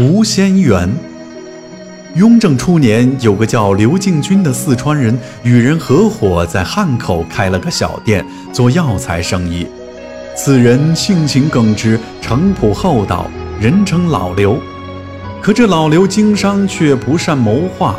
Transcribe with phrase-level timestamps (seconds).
[0.00, 0.92] 吴仙元。
[2.16, 9.64] 雍正初年，有个叫刘敬军的四川人，与人合伙在汉口开了个小店，做药材生意。
[10.34, 13.30] 此人性情耿直，诚朴厚道，
[13.60, 14.58] 人称老刘。
[15.40, 17.94] 可这老刘经商却不善谋划，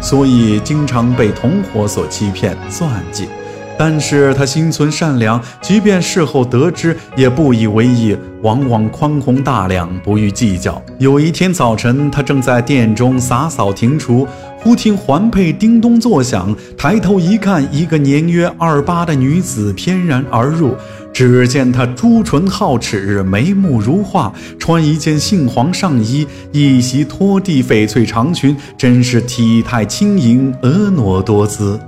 [0.00, 3.28] 所以经常被同伙所欺骗算计。
[3.76, 10.80] 但是他心存善良，即便事后得知，也不以为意，往往宽宏大量，不予计较。
[10.98, 14.26] 有一天早晨，他正在殿中洒扫庭除，
[14.60, 20.74] 忽听环佩叮咚作响，抬头一看，一个年约二八的女子翩然而入。
[21.12, 31.78] 只见她朱唇皓齿，眉目如画，穿一件杏黄上衣，一袭拖地翡翠长裙，真是体态轻盈，婀娜多姿。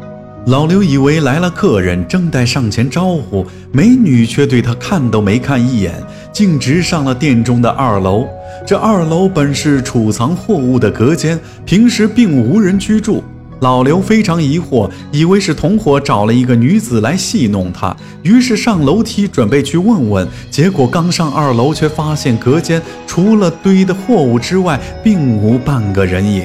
[0.47, 5.93] 老刘以为来了客人，正待上前招呼，美女却对他看都没看一眼，
[6.33, 8.29] 径直上了店中的二楼。
[8.65, 13.25] 这二楼本是储藏货物的隔间，平时并无人居住。
[13.59, 20.29] 老刘非常疑惑，以为是同伙找了一个女子来戏弄他，于是上楼梯准备去问问。
[20.49, 26.45] 结果刚上二楼，却发现隔间除了堆的货物之外，并无半个人影。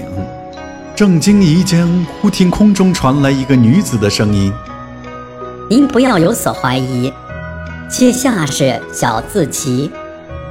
[1.01, 1.87] 正惊疑间，
[2.21, 4.53] 忽听空中传来一个女子的声音
[5.67, 7.11] ：“您不要有所怀疑，
[7.89, 9.89] 妾下是小字琪，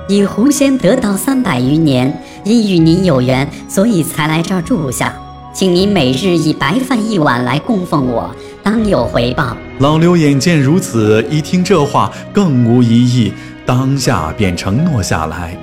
[0.08, 5.14] 以狐仙得道三百余年，因与您有缘，所以才来这儿住下。
[5.54, 13.32] 请您每日以白饭一碗来供奉我，当有回报。”老刘眼见如此，一听这话，更无疑义，
[13.64, 15.56] 当下便承诺下来。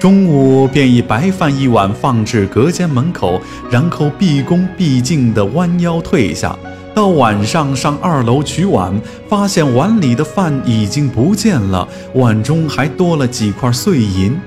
[0.00, 3.38] 中午便以白饭一碗放置隔间门口，
[3.70, 6.56] 然后毕恭毕敬地弯腰退下。
[6.94, 14.40] 到晚上上二楼取碗，发现碗里的饭已经不见了，碗中还多了几块碎银。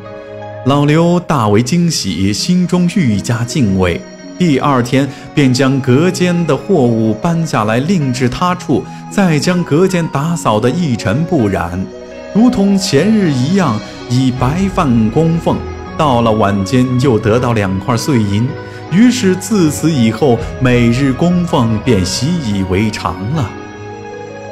[0.66, 4.02] 老刘大为惊喜，心中愈加敬畏。
[4.40, 11.86] 第二天便将隔间的货物搬下来，另置他处，再将隔间打扫得一尘不染，
[12.34, 13.80] 如同前日一样。
[14.10, 15.58] 以白饭供奉，
[15.98, 18.48] 到了晚间又得到两块碎银，
[18.92, 23.50] 于是自此以后每日供奉便习以为常了。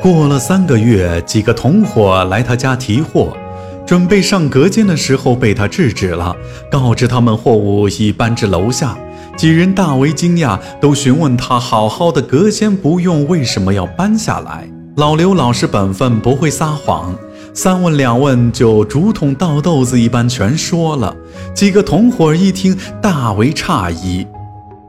[0.02, 3.38] 过了三个月，几个同伙来他家提货，
[3.86, 6.36] 准备上隔间的时候被他制止了，
[6.72, 8.98] 告知他们货物已搬至楼下。
[9.38, 14.68] 几人大为惊讶，都询问他：好好的隔间不用，为什么要搬下来？
[14.96, 17.14] 老刘老实本分，不会撒谎。
[17.54, 21.14] 三问两问，就竹筒倒豆子一般全说了。
[21.54, 24.26] 几个同伙一听，大为诧异，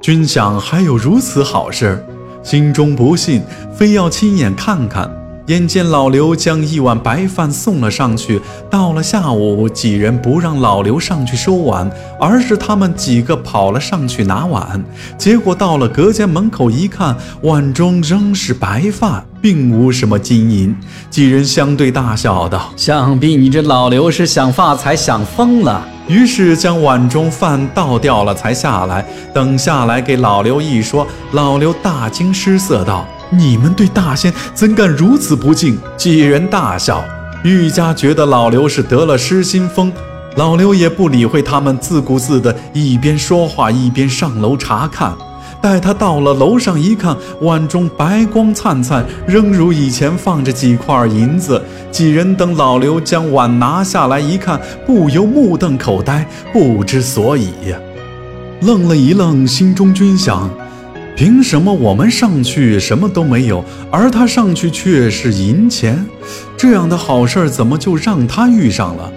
[0.01, 2.05] 均想还有如此好事，
[2.43, 3.43] 心中不信，
[3.75, 5.11] 非要亲眼看看。
[5.49, 8.41] 眼见老刘将一碗白饭送了上去，
[8.71, 11.91] 到了下午，几人不让老刘上去收碗，
[12.21, 14.83] 而是他们几个跑了上去拿碗。
[15.19, 20.75] 结果到了隔间门口一看，碗中仍是白饭，并无什么金银。
[21.11, 29.05] 几人相对大笑道：“想必你这老刘是想发财想疯了。”于是将碗中饭倒掉了，才下来。
[29.35, 33.07] 等下来给老刘一说，老刘大惊失色道。
[33.31, 35.79] 你们对大仙怎敢如此不敬？
[35.97, 37.03] 几人大笑，
[37.45, 39.93] 愈加觉得老刘是得了失心疯。
[40.37, 45.15] 老刘也不理会他们，自顾自的一边说话一边上楼查看。
[45.63, 51.63] 待他到了楼上一看，碗中白光灿灿，仍如以前放着几块银子。
[51.93, 57.51] 几人等老刘将碗拿下来一看，不由目瞪口呆，不知所以。
[58.63, 60.51] 愣了一愣，心中均想。
[61.15, 66.05] 凭什么我们上去什么都没有，而他上去却是银钱？
[66.57, 69.13] 这样的好事怎么就让他遇上了？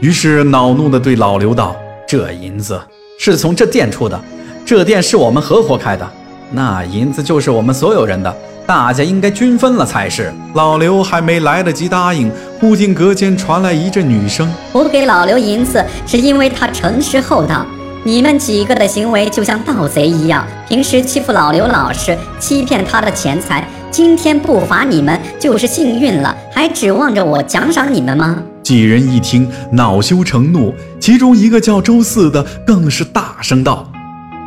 [0.00, 1.74] 于是恼怒地对老刘道
[2.06, 2.78] ：“这银子
[3.18, 4.20] 是从这店出的，
[4.66, 6.08] 这店是我们合伙开的，
[6.50, 8.34] 那银子就是我们所有人的，
[8.66, 17.66] 大家应该均分了才是。”老刘还没来得及答应，忽听隔间传来一阵女声：“不给老刘银子，是因为他诚实厚道。”
[18.06, 23.66] 你们几个的行为就像盗贼一样，平时欺负老刘老实，欺骗他的钱财。
[23.90, 28.42] 今天不罚你们就是幸运了，还指望着我奖赏你们吗？
[28.62, 33.86] 几人一听，恼羞成怒，其中一个叫周四的更是大声道：“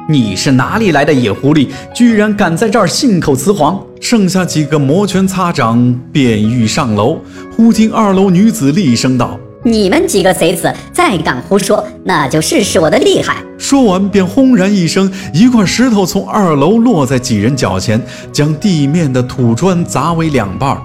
[0.10, 1.68] 你是哪里来的野狐狸？
[1.94, 7.20] 居然敢在这儿信口雌黄！”剩下几个摩拳擦掌，便欲上楼。
[7.56, 18.02] 忽听二楼女子厉声道：“你们几个贼子，再敢胡说，那就试试我的厉害！”说完，便轰然一声，一块石头从二楼落在几人脚前，
[18.32, 20.78] 将地面的土砖砸为两半。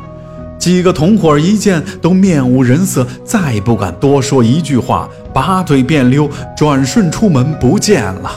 [0.58, 8.32] 几个同伙一见，都面无人色，再不敢多说一句话，拔腿便溜，转瞬出门不见了。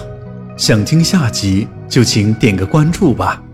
[0.57, 3.44] 想听下集就请点个关注吧。